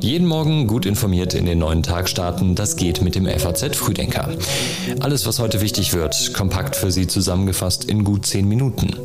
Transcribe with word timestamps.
Jeden 0.00 0.26
Morgen 0.26 0.66
gut 0.66 0.84
informiert 0.84 1.32
in 1.32 1.46
den 1.46 1.58
neuen 1.60 1.82
Tag 1.82 2.08
starten, 2.08 2.54
das 2.54 2.76
geht 2.76 3.00
mit 3.00 3.14
dem 3.14 3.26
FAZ 3.26 3.76
Frühdenker. 3.76 4.28
Alles, 5.00 5.26
was 5.26 5.38
heute 5.38 5.62
wichtig 5.62 5.94
wird, 5.94 6.34
kompakt 6.34 6.76
für 6.76 6.90
Sie 6.90 7.06
zusammengefasst 7.06 7.84
in 7.84 8.04
gut 8.04 8.26
zehn 8.26 8.46
Minuten. 8.46 8.96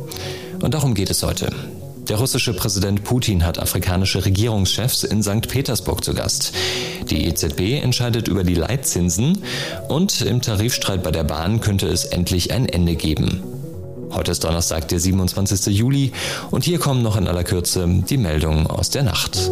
Und 0.60 0.74
darum 0.74 0.94
geht 0.94 1.08
es 1.08 1.22
heute. 1.22 1.50
Der 2.08 2.18
russische 2.18 2.52
Präsident 2.52 3.02
Putin 3.02 3.46
hat 3.46 3.58
afrikanische 3.58 4.24
Regierungschefs 4.24 5.02
in 5.02 5.22
St. 5.22 5.48
Petersburg 5.48 6.04
zu 6.04 6.12
Gast. 6.12 6.52
Die 7.08 7.24
EZB 7.26 7.82
entscheidet 7.82 8.28
über 8.28 8.44
die 8.44 8.54
Leitzinsen 8.54 9.42
und 9.88 10.20
im 10.20 10.42
Tarifstreit 10.42 11.02
bei 11.02 11.12
der 11.12 11.24
Bahn 11.24 11.60
könnte 11.60 11.88
es 11.88 12.04
endlich 12.04 12.52
ein 12.52 12.66
Ende 12.66 12.94
geben. 12.94 13.55
Heute 14.16 14.32
ist 14.32 14.44
Donnerstag, 14.44 14.88
der 14.88 14.98
27. 14.98 15.76
Juli 15.76 16.10
und 16.50 16.64
hier 16.64 16.78
kommen 16.78 17.02
noch 17.02 17.18
in 17.18 17.28
aller 17.28 17.44
Kürze 17.44 17.86
die 17.86 18.16
Meldungen 18.16 18.66
aus 18.66 18.88
der 18.88 19.02
Nacht. 19.02 19.50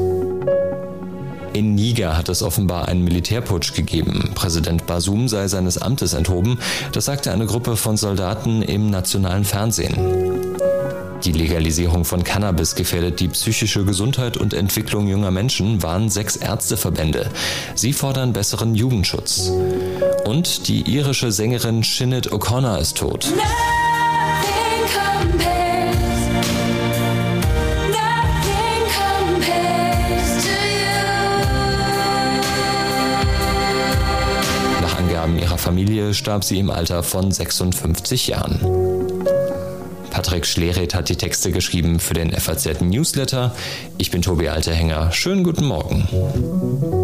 In 1.52 1.74
Niger 1.74 2.16
hat 2.16 2.30
es 2.30 2.42
offenbar 2.42 2.88
einen 2.88 3.04
Militärputsch 3.04 3.74
gegeben. 3.74 4.30
Präsident 4.34 4.86
Basum 4.86 5.28
sei 5.28 5.48
seines 5.48 5.76
Amtes 5.76 6.14
enthoben. 6.14 6.58
Das 6.92 7.04
sagte 7.04 7.30
eine 7.30 7.44
Gruppe 7.44 7.76
von 7.76 7.98
Soldaten 7.98 8.62
im 8.62 8.88
nationalen 8.88 9.44
Fernsehen. 9.44 10.54
Die 11.24 11.32
Legalisierung 11.32 12.06
von 12.06 12.24
Cannabis 12.24 12.74
gefährdet 12.74 13.20
die 13.20 13.28
psychische 13.28 13.84
Gesundheit 13.84 14.38
und 14.38 14.54
Entwicklung 14.54 15.08
junger 15.08 15.30
Menschen, 15.30 15.82
waren 15.82 16.08
sechs 16.08 16.36
Ärzteverbände. 16.36 17.30
Sie 17.74 17.92
fordern 17.92 18.32
besseren 18.32 18.74
Jugendschutz. 18.74 19.52
Und 20.24 20.68
die 20.68 20.90
irische 20.90 21.32
Sängerin 21.32 21.82
Sinead 21.82 22.32
O'Connor 22.32 22.78
ist 22.78 22.96
tot. 22.96 23.30
Nach 34.80 34.98
Angaben 34.98 35.38
ihrer 35.38 35.58
Familie 35.58 36.14
starb 36.14 36.44
sie 36.44 36.58
im 36.58 36.70
Alter 36.70 37.02
von 37.02 37.30
56 37.30 38.28
Jahren. 38.28 38.60
Patrick 40.10 40.46
Schlereth 40.46 40.94
hat 40.94 41.08
die 41.08 41.16
Texte 41.16 41.50
geschrieben 41.50 41.98
für 41.98 42.14
den 42.14 42.32
FAZ 42.32 42.80
Newsletter. 42.80 43.54
Ich 43.98 44.10
bin 44.10 44.22
Tobi 44.22 44.48
Alterhänger. 44.48 45.10
Schönen 45.12 45.42
guten 45.42 45.64
Morgen. 45.64 47.03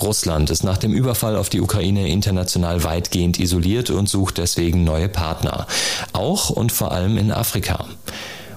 Russland 0.00 0.50
ist 0.50 0.62
nach 0.62 0.78
dem 0.78 0.92
Überfall 0.92 1.36
auf 1.36 1.48
die 1.48 1.60
Ukraine 1.60 2.08
international 2.08 2.84
weitgehend 2.84 3.40
isoliert 3.40 3.90
und 3.90 4.08
sucht 4.08 4.38
deswegen 4.38 4.84
neue 4.84 5.08
Partner. 5.08 5.66
Auch 6.12 6.50
und 6.50 6.70
vor 6.70 6.92
allem 6.92 7.18
in 7.18 7.32
Afrika. 7.32 7.84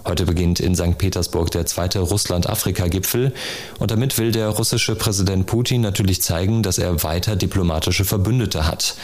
Heute 0.05 0.25
beginnt 0.25 0.59
in 0.59 0.75
St. 0.75 0.97
Petersburg 0.97 1.51
der 1.51 1.65
zweite 1.65 1.99
Russland-Afrika-Gipfel 1.99 3.33
und 3.79 3.91
damit 3.91 4.17
will 4.17 4.31
der 4.31 4.49
russische 4.49 4.95
Präsident 4.95 5.45
Putin 5.45 5.81
natürlich 5.81 6.21
zeigen, 6.21 6.63
dass 6.63 6.77
er 6.77 7.03
weiter 7.03 7.35
diplomatische 7.35 8.05
Verbündete 8.05 8.67
hat. 8.67 8.95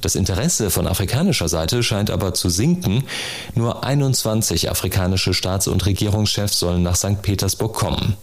Das 0.00 0.14
Interesse 0.14 0.70
von 0.70 0.86
afrikanischer 0.86 1.48
Seite 1.48 1.82
scheint 1.82 2.10
aber 2.10 2.32
zu 2.32 2.48
sinken. 2.48 3.02
Nur 3.54 3.82
21 3.82 4.70
afrikanische 4.70 5.34
Staats- 5.34 5.66
und 5.66 5.86
Regierungschefs 5.86 6.60
sollen 6.60 6.84
nach 6.84 6.94
St. 6.94 7.20
Petersburg 7.22 7.74
kommen. 7.74 8.16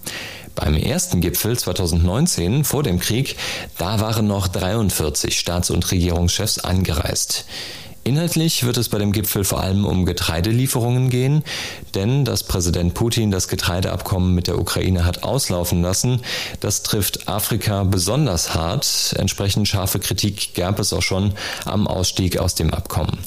Beim 0.55 0.75
ersten 0.75 1.21
Gipfel 1.21 1.57
2019 1.59 2.63
vor 2.63 2.81
dem 2.81 2.99
Krieg, 2.99 3.35
da 3.77 3.99
waren 3.99 4.25
noch 4.25 4.47
43 4.47 5.37
Staats- 5.37 5.69
und 5.69 5.91
Regierungschefs 5.91 6.59
angereist. 6.59 7.45
Inhaltlich 8.05 8.63
wird 8.63 8.77
es 8.77 8.89
bei 8.89 8.99
dem 8.99 9.11
Gipfel 9.11 9.43
vor 9.43 9.61
allem 9.61 9.83
um 9.83 10.05
Getreidelieferungen 10.05 11.09
gehen, 11.09 11.43
denn 11.95 12.23
dass 12.23 12.43
Präsident 12.43 12.93
Putin 12.93 13.31
das 13.31 13.47
Getreideabkommen 13.47 14.35
mit 14.35 14.45
der 14.45 14.59
Ukraine 14.59 15.05
hat 15.05 15.23
auslaufen 15.23 15.81
lassen, 15.81 16.21
das 16.59 16.83
trifft 16.83 17.27
Afrika 17.27 17.83
besonders 17.83 18.53
hart. 18.53 19.15
Entsprechend 19.17 19.67
scharfe 19.67 19.99
Kritik 19.99 20.53
gab 20.53 20.77
es 20.79 20.93
auch 20.93 21.01
schon 21.01 21.33
am 21.65 21.87
Ausstieg 21.87 22.37
aus 22.37 22.53
dem 22.53 22.71
Abkommen. 22.75 23.17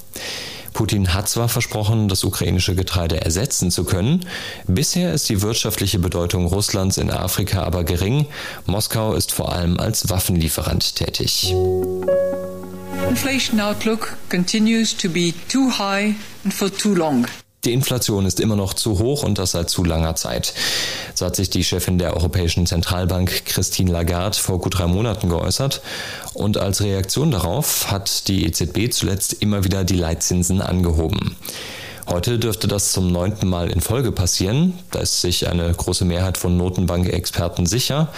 Putin 0.78 1.12
hat 1.12 1.28
zwar 1.28 1.48
versprochen, 1.48 2.06
das 2.06 2.22
ukrainische 2.22 2.76
Getreide 2.76 3.20
ersetzen 3.20 3.72
zu 3.72 3.82
können, 3.82 4.24
bisher 4.68 5.12
ist 5.12 5.28
die 5.28 5.42
wirtschaftliche 5.42 5.98
Bedeutung 5.98 6.46
Russlands 6.46 6.98
in 6.98 7.10
Afrika 7.10 7.64
aber 7.64 7.82
gering. 7.82 8.26
Moskau 8.64 9.14
ist 9.14 9.32
vor 9.32 9.52
allem 9.52 9.80
als 9.80 10.08
Waffenlieferant 10.08 10.94
tätig. 10.94 11.52
Inflation 13.08 13.58
outlook 13.58 14.16
continues 14.30 14.96
to 14.96 15.08
be 15.08 15.34
too 15.48 15.68
high 15.68 16.14
and 16.44 16.54
for 16.54 16.70
too 16.72 16.94
long. 16.94 17.26
Die 17.64 17.72
Inflation 17.72 18.24
ist 18.24 18.38
immer 18.38 18.54
noch 18.54 18.72
zu 18.72 19.00
hoch 19.00 19.24
und 19.24 19.38
das 19.38 19.50
seit 19.50 19.68
zu 19.68 19.82
langer 19.82 20.14
Zeit. 20.14 20.54
So 21.14 21.26
hat 21.26 21.34
sich 21.34 21.50
die 21.50 21.64
Chefin 21.64 21.98
der 21.98 22.14
Europäischen 22.14 22.66
Zentralbank 22.66 23.46
Christine 23.46 23.90
Lagarde 23.90 24.38
vor 24.38 24.60
gut 24.60 24.78
drei 24.78 24.86
Monaten 24.86 25.28
geäußert. 25.28 25.82
Und 26.34 26.56
als 26.56 26.82
Reaktion 26.82 27.32
darauf 27.32 27.90
hat 27.90 28.28
die 28.28 28.46
EZB 28.46 28.92
zuletzt 28.92 29.34
immer 29.34 29.64
wieder 29.64 29.82
die 29.82 29.96
Leitzinsen 29.96 30.60
angehoben. 30.62 31.34
Heute 32.06 32.38
dürfte 32.38 32.68
das 32.68 32.92
zum 32.92 33.10
neunten 33.10 33.48
Mal 33.48 33.70
in 33.70 33.80
Folge 33.80 34.12
passieren. 34.12 34.78
Da 34.92 35.00
ist 35.00 35.20
sich 35.20 35.48
eine 35.48 35.70
große 35.70 36.04
Mehrheit 36.04 36.38
von 36.38 36.56
Notenbank-Experten 36.56 37.66
sicher. 37.66 38.08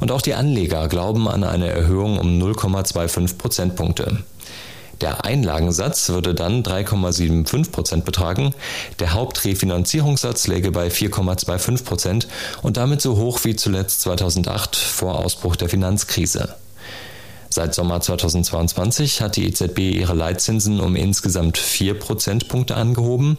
Und 0.00 0.10
auch 0.10 0.20
die 0.20 0.34
Anleger 0.34 0.88
glauben 0.88 1.28
an 1.28 1.44
eine 1.44 1.68
Erhöhung 1.68 2.18
um 2.18 2.38
0,25 2.42 3.38
Prozentpunkte. 3.38 4.18
Der 5.00 5.24
Einlagensatz 5.24 6.08
würde 6.08 6.34
dann 6.34 6.64
3,75 6.64 7.70
Prozent 7.70 8.04
betragen, 8.04 8.54
der 8.98 9.12
Hauptrefinanzierungssatz 9.14 10.48
läge 10.48 10.72
bei 10.72 10.88
4,25 10.88 11.84
Prozent 11.84 12.28
und 12.62 12.76
damit 12.76 13.00
so 13.00 13.16
hoch 13.16 13.40
wie 13.44 13.54
zuletzt 13.54 14.00
2008 14.02 14.74
vor 14.74 15.18
Ausbruch 15.18 15.54
der 15.54 15.68
Finanzkrise. 15.68 16.56
Seit 17.50 17.74
Sommer 17.74 18.00
2022 18.00 19.22
hat 19.22 19.36
die 19.36 19.46
EZB 19.46 19.78
ihre 19.78 20.14
Leitzinsen 20.14 20.80
um 20.80 20.96
insgesamt 20.96 21.58
4 21.58 21.98
Prozentpunkte 21.98 22.76
angehoben. 22.76 23.38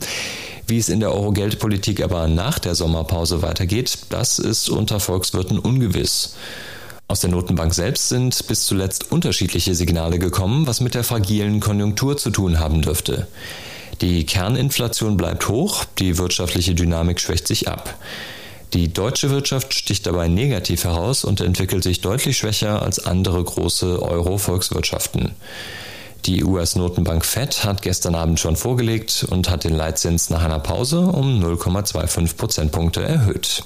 Wie 0.65 0.77
es 0.77 0.89
in 0.89 0.99
der 0.99 1.13
Euro-Geldpolitik 1.13 2.01
aber 2.01 2.27
nach 2.27 2.59
der 2.59 2.75
Sommerpause 2.75 3.41
weitergeht, 3.41 3.97
das 4.09 4.39
ist 4.39 4.69
unter 4.69 4.99
Volkswirten 4.99 5.59
ungewiss. 5.59 6.35
Aus 7.09 7.21
der 7.21 7.31
Notenbank 7.31 7.73
selbst 7.73 8.09
sind 8.09 8.45
bis 8.45 8.67
zuletzt 8.67 9.11
unterschiedliche 9.11 9.73
Signale 9.73 10.19
gekommen, 10.19 10.67
was 10.67 10.79
mit 10.79 10.93
der 10.93 11.03
fragilen 11.03 11.59
Konjunktur 11.59 12.17
zu 12.17 12.29
tun 12.29 12.59
haben 12.59 12.83
dürfte. 12.83 13.27
Die 14.01 14.27
Kerninflation 14.27 15.17
bleibt 15.17 15.47
hoch, 15.47 15.85
die 15.97 16.19
wirtschaftliche 16.19 16.75
Dynamik 16.75 17.19
schwächt 17.19 17.47
sich 17.47 17.67
ab. 17.67 17.95
Die 18.73 18.93
deutsche 18.93 19.31
Wirtschaft 19.31 19.73
sticht 19.73 20.05
dabei 20.05 20.27
negativ 20.27 20.83
heraus 20.83 21.25
und 21.25 21.41
entwickelt 21.41 21.81
sich 21.81 22.01
deutlich 22.01 22.37
schwächer 22.37 22.83
als 22.83 23.03
andere 23.03 23.43
große 23.43 24.03
Euro-Volkswirtschaften. 24.03 25.31
Die 26.27 26.43
US-Notenbank 26.43 27.25
Fed 27.25 27.63
hat 27.63 27.81
gestern 27.81 28.13
Abend 28.13 28.39
schon 28.39 28.55
vorgelegt 28.55 29.25
und 29.27 29.49
hat 29.49 29.63
den 29.63 29.73
Leitzins 29.73 30.29
nach 30.29 30.43
einer 30.43 30.59
Pause 30.59 30.99
um 30.99 31.43
0,25 31.43 32.35
Prozentpunkte 32.37 33.01
erhöht 33.01 33.63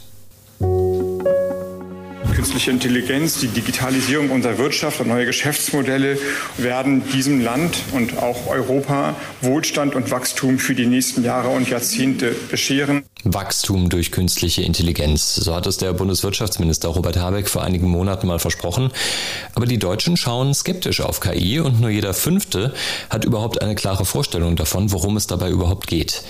künstliche 2.43 2.71
Intelligenz, 2.71 3.39
die 3.39 3.47
Digitalisierung 3.47 4.29
unserer 4.29 4.57
Wirtschaft 4.57 4.99
und 4.99 5.07
neue 5.07 5.25
Geschäftsmodelle 5.25 6.17
werden 6.57 7.01
diesem 7.13 7.39
Land 7.39 7.77
und 7.93 8.17
auch 8.17 8.47
Europa 8.47 9.15
Wohlstand 9.39 9.95
und 9.95 10.11
Wachstum 10.11 10.59
für 10.59 10.75
die 10.75 10.85
nächsten 10.85 11.23
Jahre 11.23 11.47
und 11.47 11.69
Jahrzehnte 11.69 12.35
bescheren. 12.51 13.03
Wachstum 13.23 13.87
durch 13.87 14.11
künstliche 14.11 14.61
Intelligenz. 14.61 15.35
So 15.35 15.55
hat 15.55 15.67
es 15.67 15.77
der 15.77 15.93
Bundeswirtschaftsminister 15.93 16.89
Robert 16.89 17.15
Habeck 17.15 17.47
vor 17.47 17.63
einigen 17.63 17.87
Monaten 17.87 18.27
mal 18.27 18.39
versprochen. 18.39 18.91
Aber 19.55 19.65
die 19.65 19.79
Deutschen 19.79 20.17
schauen 20.17 20.53
skeptisch 20.53 20.99
auf 20.99 21.21
KI 21.21 21.61
und 21.61 21.79
nur 21.79 21.91
jeder 21.91 22.13
Fünfte 22.13 22.73
hat 23.09 23.23
überhaupt 23.23 23.61
eine 23.61 23.75
klare 23.75 24.03
Vorstellung 24.03 24.57
davon, 24.57 24.91
worum 24.91 25.15
es 25.15 25.27
dabei 25.27 25.49
überhaupt 25.49 25.87
geht. 25.87 26.23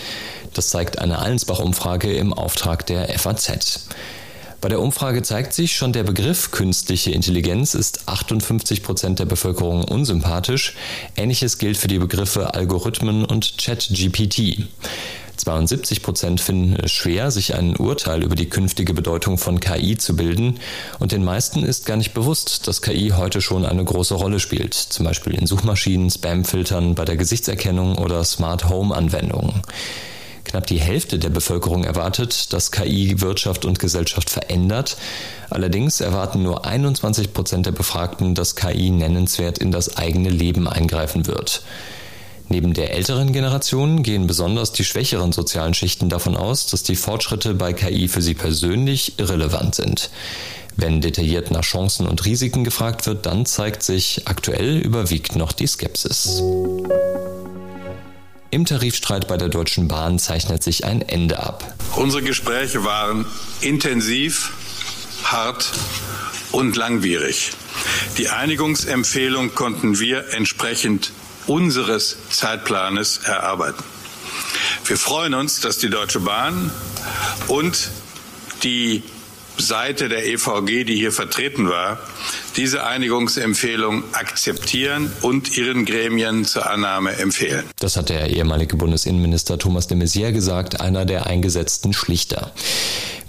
Das 0.53 0.67
zeigt 0.67 0.99
eine 0.99 1.17
Allensbach-Umfrage 1.17 2.13
im 2.13 2.33
Auftrag 2.33 2.85
der 2.85 3.07
FAZ. 3.17 3.87
Bei 4.63 4.69
der 4.69 4.79
Umfrage 4.79 5.21
zeigt 5.23 5.51
sich 5.51 5.75
schon, 5.75 5.91
der 5.91 6.03
Begriff 6.03 6.51
künstliche 6.51 7.11
Intelligenz 7.11 7.73
ist 7.73 8.07
58 8.07 8.81
Prozent 8.81 9.19
der 9.19 9.25
Bevölkerung 9.25 9.83
unsympathisch. 9.83 10.75
Ähnliches 11.17 11.57
gilt 11.57 11.75
für 11.75 11.89
die 11.89 11.99
Begriffe 11.99 12.53
Algorithmen 12.53 13.25
und 13.25 13.57
ChatGPT. 13.57 14.63
72 15.35 16.01
Prozent 16.01 16.39
finden 16.39 16.77
es 16.81 16.93
schwer, 16.93 17.29
sich 17.29 17.55
ein 17.55 17.75
Urteil 17.75 18.23
über 18.23 18.35
die 18.35 18.47
künftige 18.47 18.93
Bedeutung 18.93 19.37
von 19.37 19.59
KI 19.59 19.97
zu 19.97 20.15
bilden. 20.15 20.61
Und 20.97 21.11
den 21.11 21.25
meisten 21.25 21.65
ist 21.65 21.85
gar 21.85 21.97
nicht 21.97 22.13
bewusst, 22.13 22.65
dass 22.65 22.81
KI 22.81 23.11
heute 23.17 23.41
schon 23.41 23.65
eine 23.65 23.83
große 23.83 24.13
Rolle 24.13 24.39
spielt. 24.39 24.75
Zum 24.75 25.05
Beispiel 25.05 25.33
in 25.33 25.45
Suchmaschinen, 25.45 26.09
Spamfiltern, 26.09 26.95
bei 26.95 27.03
der 27.03 27.17
Gesichtserkennung 27.17 27.97
oder 27.97 28.23
Smart 28.23 28.69
Home 28.69 28.95
Anwendungen. 28.95 29.61
Knapp 30.53 30.67
die 30.67 30.79
Hälfte 30.79 31.17
der 31.17 31.31
Bevölkerung 31.31 31.83
erwartet, 31.83 32.53
dass 32.53 32.69
KI 32.69 33.21
Wirtschaft 33.21 33.65
und 33.65 33.79
Gesellschaft 33.79 34.29
verändert. 34.29 34.97
Allerdings 35.49 35.99
erwarten 35.99 36.43
nur 36.43 36.63
21 36.63 37.33
Prozent 37.33 37.65
der 37.65 37.71
Befragten, 37.71 38.35
dass 38.35 38.55
KI 38.55 38.91
nennenswert 38.91 39.57
in 39.57 39.71
das 39.71 39.97
eigene 39.97 40.29
Leben 40.29 40.67
eingreifen 40.67 41.25
wird. 41.25 41.63
Neben 42.49 42.75
der 42.75 42.93
älteren 42.93 43.33
Generation 43.33 44.03
gehen 44.03 44.27
besonders 44.27 44.71
die 44.71 44.83
schwächeren 44.83 45.31
sozialen 45.31 45.73
Schichten 45.73 46.07
davon 46.07 46.37
aus, 46.37 46.67
dass 46.67 46.83
die 46.83 46.97
Fortschritte 46.97 47.55
bei 47.55 47.73
KI 47.73 48.07
für 48.07 48.21
sie 48.21 48.35
persönlich 48.35 49.17
irrelevant 49.17 49.73
sind. 49.73 50.11
Wenn 50.75 51.01
detailliert 51.01 51.49
nach 51.49 51.63
Chancen 51.63 52.05
und 52.05 52.25
Risiken 52.25 52.63
gefragt 52.63 53.07
wird, 53.07 53.25
dann 53.25 53.47
zeigt 53.47 53.81
sich, 53.81 54.21
aktuell 54.25 54.77
überwiegt 54.77 55.35
noch 55.35 55.51
die 55.51 55.65
Skepsis. 55.65 56.43
Im 58.53 58.65
Tarifstreit 58.65 59.27
bei 59.27 59.35
der 59.35 59.49
Deutschen 59.49 59.87
Bahn 59.87 60.19
zeichnet 60.19 60.61
sich 60.61 60.85
ein 60.85 61.01
Ende 61.01 61.39
ab. 61.39 61.73
Unsere 61.95 62.21
Gespräche 62.21 62.83
waren 62.83 63.25
intensiv, 63.61 64.51
hart 65.23 65.71
und 66.51 66.75
langwierig. 66.75 67.53
Die 68.19 68.29
Einigungsempfehlung 68.29 69.55
konnten 69.55 69.99
wir 69.99 70.35
entsprechend 70.35 71.13
unseres 71.47 72.15
Zeitplanes 72.29 73.21
erarbeiten. 73.25 73.83
Wir 74.85 74.97
freuen 74.97 75.33
uns, 75.33 75.59
dass 75.59 75.79
die 75.79 75.89
Deutsche 75.89 76.19
Bahn 76.19 76.69
und 77.47 77.89
die 78.61 79.01
Seite 79.57 80.09
der 80.09 80.25
EVG, 80.25 80.83
die 80.83 80.95
hier 80.95 81.11
vertreten 81.11 81.69
war, 81.69 81.99
diese 82.55 82.85
Einigungsempfehlung 82.85 84.03
akzeptieren 84.13 85.11
und 85.21 85.57
ihren 85.57 85.85
Gremien 85.85 86.45
zur 86.45 86.69
Annahme 86.69 87.15
empfehlen. 87.17 87.63
Das 87.79 87.97
hat 87.97 88.09
der 88.09 88.29
ehemalige 88.29 88.75
Bundesinnenminister 88.77 89.57
Thomas 89.57 89.87
de 89.87 89.97
Maizière 89.97 90.31
gesagt, 90.31 90.81
einer 90.81 91.05
der 91.05 91.27
eingesetzten 91.27 91.93
Schlichter. 91.93 92.51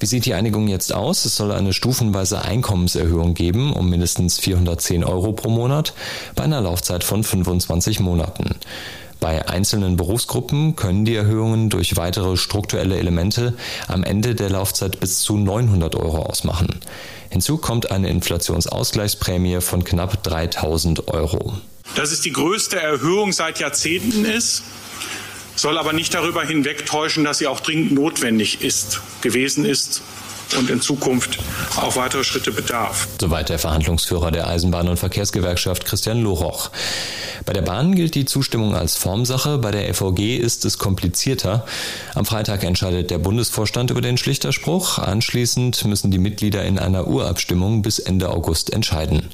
Wie 0.01 0.07
sieht 0.07 0.27
die 0.27 0.35
Einigung 0.35 0.69
jetzt 0.69 0.93
aus? 0.93 1.25
Es 1.25 1.37
soll 1.37 1.53
eine 1.53 1.73
stufenweise 1.73 2.43
Einkommenserhöhung 2.43 3.35
geben 3.35 3.73
um 3.73 3.89
mindestens 3.89 4.39
410 4.39 5.05
Euro 5.05 5.33
pro 5.33 5.49
Monat 5.49 5.95
bei 6.35 6.45
einer 6.45 6.61
Laufzeit 6.61 7.05
von 7.05 7.25
25 7.25 8.01
Monaten. 8.01 8.57
Bei 9.25 9.49
einzelnen 9.49 9.97
Berufsgruppen 9.97 10.77
können 10.77 11.07
die 11.07 11.15
Erhöhungen 11.15 11.71
durch 11.71 11.97
weitere 11.97 12.37
strukturelle 12.37 12.99
Elemente 12.99 13.55
am 13.89 14.05
Ende 14.05 14.35
der 14.35 14.51
Laufzeit 14.51 15.01
bis 15.01 15.21
zu 15.21 15.39
900 15.39 15.95
Euro 15.97 16.19
ausmachen. 16.19 16.79
Hinzu 17.31 17.57
kommt 17.57 17.91
eine 17.91 18.11
Inflationsausgleichsprämie 18.11 19.63
von 19.63 19.83
knapp 19.83 20.23
3000 20.25 21.09
Euro. 21.09 21.55
Dass 21.97 22.13
es 22.13 22.21
die 22.21 22.33
größte 22.33 22.79
Erhöhung 22.79 23.33
seit 23.33 23.61
Jahrzehnten 23.61 24.27
ist, 24.27 24.63
soll 25.57 25.79
aber 25.79 25.95
nicht 25.95 26.13
darüber 26.13 26.45
hinwegtäuschen, 26.45 27.25
dass 27.25 27.39
sie 27.39 27.47
auch 27.47 27.61
dringend 27.61 27.93
notwendig 27.93 28.61
ist, 28.61 29.01
gewesen 29.23 29.65
ist 29.65 30.03
und 30.59 30.71
in 30.71 30.81
Zukunft 30.81 31.39
auch 31.77 31.97
weitere 31.97 32.25
Schritte 32.25 32.53
bedarf. 32.53 33.09
Soweit 33.21 33.49
der 33.49 33.59
Verhandlungsführer 33.59 34.31
der 34.31 34.49
Eisenbahn- 34.49 34.89
und 34.89 34.99
Verkehrsgewerkschaft 34.99 35.85
Christian 35.85 36.23
Loroch. 36.23 36.71
Bei 37.47 37.53
der 37.53 37.63
Bahn 37.63 37.95
gilt 37.95 38.15
die 38.15 38.25
Zustimmung 38.25 38.75
als 38.75 38.97
Formsache, 38.97 39.59
bei 39.59 39.71
der 39.71 39.93
FVG 39.93 40.37
ist 40.37 40.65
es 40.65 40.79
komplizierter. 40.79 41.67
Am 42.15 42.25
Freitag 42.25 42.65
entscheidet 42.65 43.11
der 43.11 43.19
Bundesvorstand 43.19 43.91
über 43.91 44.01
den 44.01 44.17
Schlichterspruch. 44.17 44.99
Anschließend 44.99 45.85
müssen 45.85 46.11
die 46.11 46.19
Mitglieder 46.19 46.65
in 46.65 46.79
einer 46.79 47.07
Urabstimmung 47.07 47.83
bis 47.83 47.99
Ende 47.99 48.31
August 48.31 48.73
entscheiden. 48.73 49.31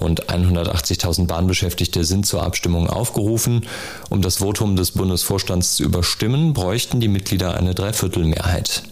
Rund 0.00 0.26
180.000 0.26 1.26
Bahnbeschäftigte 1.26 2.04
sind 2.04 2.26
zur 2.26 2.42
Abstimmung 2.42 2.88
aufgerufen. 2.88 3.66
Um 4.10 4.22
das 4.22 4.36
Votum 4.36 4.76
des 4.76 4.92
Bundesvorstands 4.92 5.76
zu 5.76 5.84
überstimmen, 5.84 6.52
bräuchten 6.52 7.00
die 7.00 7.08
Mitglieder 7.08 7.54
eine 7.54 7.74
Dreiviertelmehrheit. 7.74 8.82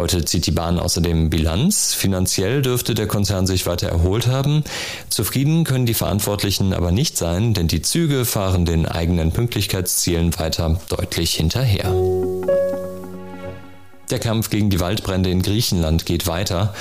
Heute 0.00 0.24
zieht 0.24 0.46
die 0.46 0.50
Bahn 0.50 0.78
außerdem 0.78 1.28
Bilanz. 1.28 1.92
Finanziell 1.92 2.62
dürfte 2.62 2.94
der 2.94 3.06
Konzern 3.06 3.46
sich 3.46 3.66
weiter 3.66 3.88
erholt 3.88 4.28
haben. 4.28 4.64
Zufrieden 5.10 5.64
können 5.64 5.84
die 5.84 5.92
Verantwortlichen 5.92 6.72
aber 6.72 6.90
nicht 6.90 7.18
sein, 7.18 7.52
denn 7.52 7.68
die 7.68 7.82
Züge 7.82 8.24
fahren 8.24 8.64
den 8.64 8.86
eigenen 8.86 9.30
Pünktlichkeitszielen 9.30 10.38
weiter 10.38 10.80
deutlich 10.88 11.34
hinterher. 11.34 11.92
Der 14.10 14.18
Kampf 14.18 14.48
gegen 14.48 14.70
die 14.70 14.80
Waldbrände 14.80 15.28
in 15.28 15.42
Griechenland 15.42 16.06
geht 16.06 16.26
weiter. 16.26 16.72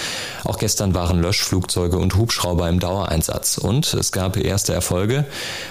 Auch 0.45 0.57
gestern 0.57 0.93
waren 0.93 1.21
Löschflugzeuge 1.21 1.97
und 1.97 2.15
Hubschrauber 2.15 2.69
im 2.69 2.79
Dauereinsatz 2.79 3.57
und 3.57 3.93
es 3.95 4.13
gab 4.13 4.37
erste 4.37 4.73
Erfolge. 4.73 5.25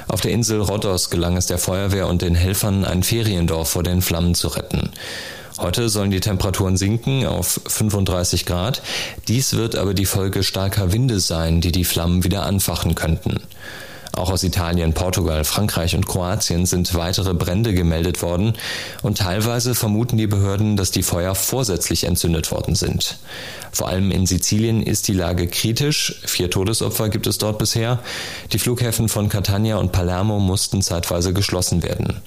Auf 0.07 0.21
der 0.21 0.33
Insel 0.33 0.61
Rhodos 0.61 1.09
gelang 1.09 1.39
es 1.39 1.47
der 1.47 1.59
Feuerwehr 1.59 2.09
und 2.09 2.21
den 2.21 2.35
Helfern, 2.35 2.85
ein 2.85 3.03
Feriendorf 3.03 3.71
vor 3.71 3.83
den 3.83 4.03
Flammen 4.03 4.35
zu 4.35 4.49
retten. 4.49 4.91
Heute 5.59 5.89
sollen 5.89 6.13
die 6.13 6.21
Temperaturen 6.21 6.77
sinken 6.77 7.27
auf 7.27 7.61
35 7.67 8.47
Grad. 8.47 8.81
Dies 9.27 9.55
wird 9.55 9.75
aber 9.75 9.93
die 9.93 10.07
Folge 10.07 10.45
starker 10.45 10.93
Winde 10.93 11.19
sein, 11.19 11.61
die 11.61 11.73
die 11.73 11.85
Flammen 11.85 12.23
wieder 12.23 12.45
anfachen 12.45 12.95
könnten. 12.95 13.41
Auch 14.13 14.31
aus 14.31 14.45
Italien, 14.45 14.95
Portugal, 14.95 15.45
Frankreich 15.45 15.97
und 15.97 16.07
Kroatien 16.07 16.65
sind 16.65 16.95
weitere 16.95 17.35
Brände 17.35 17.75
gemeldet 17.75 18.23
worden 18.23 18.55
und 19.03 19.19
teilweise 19.19 19.75
vermuten 19.75 20.17
die 20.17 20.27
Behörden, 20.29 20.77
dass 20.77 20.93
die 20.93 21.03
Feuer 21.03 21.35
vorsätzlich 21.35 22.05
entzündet 22.05 22.51
worden 22.53 22.77
sind. 22.77 23.19
Vor 23.73 23.89
allem 23.89 24.13
in 24.13 24.27
Sizilien 24.27 24.83
ist 24.83 25.09
die 25.09 25.13
Lage 25.13 25.49
kritisch. 25.49 26.21
Vier 26.25 26.51
Todesopfer 26.51 27.09
gibt 27.09 27.27
es 27.27 27.39
dort 27.39 27.59
bisher. 27.59 27.99
Die 28.53 28.59
Flughäfen 28.59 29.09
von 29.09 29.29
Catania 29.29 29.77
und 29.77 29.93
Palermo 29.93 30.39
mussten 30.39 30.83
zeitweise 30.83 31.33
geschlossen 31.33 31.83
werden. 31.83 32.21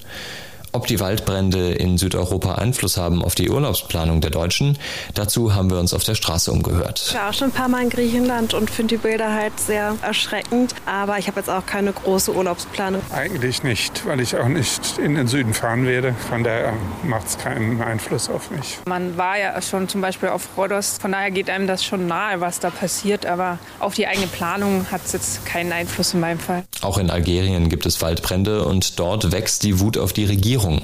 Ob 0.74 0.86
die 0.86 1.00
Waldbrände 1.00 1.74
in 1.74 1.98
Südeuropa 1.98 2.54
Einfluss 2.54 2.96
haben 2.96 3.22
auf 3.22 3.34
die 3.34 3.50
Urlaubsplanung 3.50 4.22
der 4.22 4.30
Deutschen, 4.30 4.78
dazu 5.12 5.54
haben 5.54 5.70
wir 5.70 5.78
uns 5.78 5.92
auf 5.92 6.02
der 6.02 6.14
Straße 6.14 6.50
umgehört. 6.50 7.04
Ich 7.08 7.14
war 7.14 7.28
auch 7.28 7.34
schon 7.34 7.48
ein 7.48 7.52
paar 7.52 7.68
Mal 7.68 7.82
in 7.82 7.90
Griechenland 7.90 8.54
und 8.54 8.70
finde 8.70 8.96
die 8.96 9.02
Bilder 9.02 9.34
halt 9.34 9.60
sehr 9.60 9.96
erschreckend. 10.00 10.74
Aber 10.86 11.18
ich 11.18 11.26
habe 11.26 11.40
jetzt 11.40 11.50
auch 11.50 11.66
keine 11.66 11.92
große 11.92 12.34
Urlaubsplanung. 12.34 13.02
Eigentlich 13.14 13.62
nicht, 13.62 14.06
weil 14.06 14.20
ich 14.20 14.34
auch 14.38 14.48
nicht 14.48 14.96
in 14.96 15.14
den 15.14 15.28
Süden 15.28 15.52
fahren 15.52 15.84
werde. 15.84 16.14
Von 16.30 16.42
daher 16.42 16.72
macht 17.02 17.26
es 17.26 17.36
keinen 17.36 17.82
Einfluss 17.82 18.30
auf 18.30 18.50
mich. 18.50 18.78
Man 18.86 19.18
war 19.18 19.38
ja 19.38 19.60
schon 19.60 19.90
zum 19.90 20.00
Beispiel 20.00 20.30
auf 20.30 20.56
Rhodos. 20.56 20.96
Von 20.98 21.12
daher 21.12 21.30
geht 21.30 21.50
einem 21.50 21.66
das 21.66 21.84
schon 21.84 22.06
nahe, 22.06 22.40
was 22.40 22.60
da 22.60 22.70
passiert. 22.70 23.26
Aber 23.26 23.58
auf 23.78 23.92
die 23.92 24.06
eigene 24.06 24.26
Planung 24.26 24.86
hat 24.90 25.02
es 25.04 25.12
jetzt 25.12 25.44
keinen 25.44 25.70
Einfluss 25.70 26.14
in 26.14 26.20
meinem 26.20 26.38
Fall. 26.38 26.64
Auch 26.80 26.96
in 26.96 27.10
Algerien 27.10 27.68
gibt 27.68 27.84
es 27.84 28.00
Waldbrände 28.00 28.64
und 28.64 28.98
dort 28.98 29.32
wächst 29.32 29.64
die 29.64 29.78
Wut 29.78 29.98
auf 29.98 30.14
die 30.14 30.24
Regierung. 30.24 30.61
Regierung. 30.62 30.82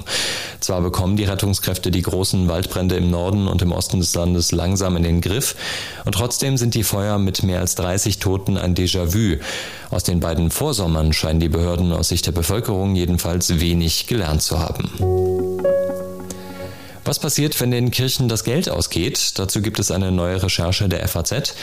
Zwar 0.59 0.81
bekommen 0.81 1.15
die 1.15 1.23
Rettungskräfte 1.23 1.89
die 1.89 2.01
großen 2.01 2.47
Waldbrände 2.47 2.95
im 2.95 3.09
Norden 3.09 3.47
und 3.47 3.61
im 3.61 3.71
Osten 3.71 3.99
des 3.99 4.13
Landes 4.13 4.51
langsam 4.51 4.97
in 4.97 5.03
den 5.03 5.21
Griff 5.21 5.55
und 6.05 6.13
trotzdem 6.13 6.57
sind 6.57 6.75
die 6.75 6.83
Feuer 6.83 7.17
mit 7.17 7.43
mehr 7.43 7.59
als 7.59 7.75
30 7.75 8.19
Toten 8.19 8.57
ein 8.57 8.75
Déjà-vu. 8.75 9.37
Aus 9.89 10.03
den 10.03 10.19
beiden 10.19 10.51
Vorsommern 10.51 11.13
scheinen 11.13 11.39
die 11.39 11.49
Behörden 11.49 11.93
aus 11.93 12.09
Sicht 12.09 12.25
der 12.27 12.33
Bevölkerung 12.33 12.95
jedenfalls 12.95 13.59
wenig 13.59 14.07
gelernt 14.07 14.41
zu 14.41 14.59
haben. 14.59 14.91
Was 17.09 17.17
passiert, 17.17 17.59
wenn 17.59 17.71
den 17.71 17.89
Kirchen 17.89 18.29
das 18.29 18.43
Geld 18.43 18.69
ausgeht? 18.69 19.39
Dazu 19.39 19.63
gibt 19.63 19.79
es 19.79 19.89
eine 19.89 20.11
neue 20.11 20.43
Recherche 20.43 20.87
der 20.87 21.07
FAZ 21.07 21.55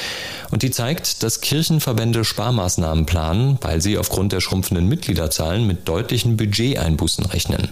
und 0.50 0.64
die 0.64 0.72
zeigt, 0.72 1.22
dass 1.22 1.40
Kirchenverbände 1.40 2.24
Sparmaßnahmen 2.24 3.06
planen, 3.06 3.56
weil 3.60 3.80
sie 3.80 3.96
aufgrund 3.96 4.32
der 4.32 4.40
schrumpfenden 4.40 4.88
Mitgliederzahlen 4.88 5.64
mit 5.64 5.86
deutlichen 5.86 6.36
Budgeteinbußen 6.36 7.26
rechnen. 7.26 7.68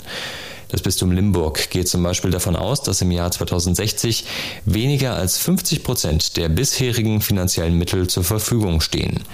Das 0.68 0.82
Bistum 0.82 1.10
Limburg 1.10 1.68
geht 1.70 1.88
zum 1.88 2.04
Beispiel 2.04 2.30
davon 2.30 2.54
aus, 2.54 2.80
dass 2.82 3.02
im 3.02 3.10
Jahr 3.10 3.32
2060 3.32 4.24
weniger 4.66 5.16
als 5.16 5.38
50 5.38 5.82
Prozent 5.82 6.36
der 6.36 6.50
bisherigen 6.50 7.22
finanziellen 7.22 7.76
Mittel 7.76 8.06
zur 8.06 8.22
Verfügung 8.22 8.82
stehen. 8.82 9.24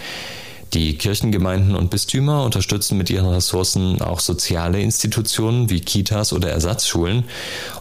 Die 0.72 0.96
Kirchengemeinden 0.96 1.74
und 1.74 1.90
Bistümer 1.90 2.44
unterstützen 2.44 2.96
mit 2.96 3.10
ihren 3.10 3.26
Ressourcen 3.26 4.00
auch 4.00 4.20
soziale 4.20 4.80
Institutionen 4.80 5.68
wie 5.68 5.80
Kitas 5.80 6.32
oder 6.32 6.50
Ersatzschulen. 6.50 7.24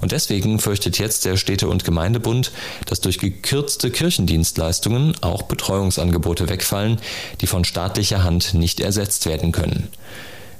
Und 0.01 0.11
deswegen 0.11 0.57
fürchtet 0.59 0.97
jetzt 0.97 1.25
der 1.25 1.37
Städte- 1.37 1.67
und 1.67 1.83
Gemeindebund, 1.83 2.51
dass 2.87 2.99
durch 2.99 3.19
gekürzte 3.19 3.91
Kirchendienstleistungen 3.91 5.13
auch 5.21 5.43
Betreuungsangebote 5.43 6.49
wegfallen, 6.49 6.99
die 7.41 7.47
von 7.47 7.63
staatlicher 7.63 8.23
Hand 8.23 8.55
nicht 8.55 8.79
ersetzt 8.79 9.27
werden 9.27 9.51
können. 9.51 9.89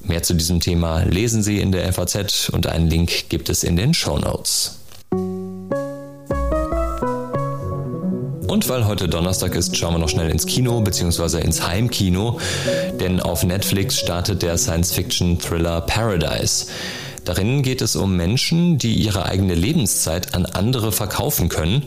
Mehr 0.02 0.22
zu 0.22 0.36
diesem 0.36 0.60
Thema 0.60 1.04
lesen 1.04 1.42
Sie 1.42 1.60
in 1.60 1.72
der 1.72 1.92
FAZ 1.92 2.50
und 2.50 2.68
einen 2.68 2.88
Link 2.88 3.30
gibt 3.30 3.50
es 3.50 3.64
in 3.64 3.76
den 3.76 3.96
Show 3.96 4.20
Notes. 4.20 4.79
Und 8.60 8.68
weil 8.68 8.88
heute 8.88 9.08
Donnerstag 9.08 9.56
ist, 9.56 9.78
schauen 9.78 9.94
wir 9.94 10.00
noch 10.00 10.10
schnell 10.10 10.30
ins 10.30 10.46
Kino 10.46 10.82
bzw. 10.82 11.40
ins 11.40 11.66
Heimkino, 11.66 12.42
denn 13.00 13.22
auf 13.22 13.46
Netflix 13.46 13.98
startet 13.98 14.42
der 14.42 14.58
Science-Fiction-Thriller 14.58 15.80
Paradise. 15.80 16.66
Darin 17.24 17.64
geht 17.64 17.82
es 17.82 17.96
um 17.96 18.18
Menschen, 18.18 18.78
die 18.78 18.96
ihre 18.96 19.26
eigene 19.28 19.56
Lebenszeit 19.56 20.36
an 20.36 20.46
andere 20.46 20.92
verkaufen 20.92 21.48
können. 21.48 21.84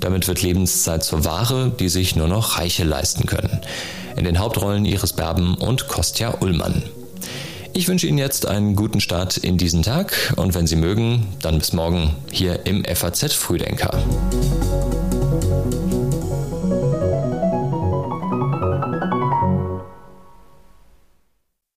Damit 0.00 0.26
wird 0.26 0.42
Lebenszeit 0.42 1.04
zur 1.04 1.24
Ware, 1.24 1.70
die 1.78 1.88
sich 1.88 2.16
nur 2.16 2.26
noch 2.26 2.58
Reiche 2.58 2.82
leisten 2.82 3.26
können. 3.26 3.60
In 4.16 4.24
den 4.24 4.40
Hauptrollen 4.40 4.86
Iris 4.86 5.12
Berben 5.12 5.54
und 5.54 5.86
Kostja 5.86 6.34
Ullmann. 6.40 6.82
Ich 7.72 7.86
wünsche 7.86 8.08
Ihnen 8.08 8.18
jetzt 8.18 8.46
einen 8.46 8.74
guten 8.74 9.00
Start 9.00 9.36
in 9.36 9.58
diesen 9.58 9.84
Tag 9.84 10.12
und 10.34 10.54
wenn 10.54 10.66
Sie 10.66 10.74
mögen, 10.74 11.28
dann 11.40 11.60
bis 11.60 11.72
morgen 11.72 12.16
hier 12.32 12.66
im 12.66 12.84
FAZ 12.84 13.32
Frühdenker. 13.32 13.92